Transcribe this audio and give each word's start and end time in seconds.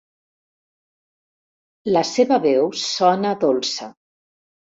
La 1.91 2.03
seva 2.13 2.41
veu 2.47 2.73
sona 2.85 3.35
dolça. 3.45 3.93